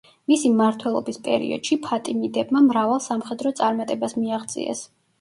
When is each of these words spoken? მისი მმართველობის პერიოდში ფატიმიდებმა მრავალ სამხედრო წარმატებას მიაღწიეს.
მისი 0.31 0.49
მმართველობის 0.53 1.19
პერიოდში 1.27 1.77
ფატიმიდებმა 1.85 2.65
მრავალ 2.73 3.07
სამხედრო 3.11 3.55
წარმატებას 3.63 4.21
მიაღწიეს. 4.25 4.87